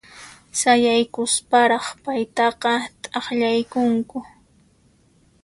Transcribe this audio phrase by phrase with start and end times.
[0.59, 4.17] Sayaykusparaq paytaqa t'aqllaykunku.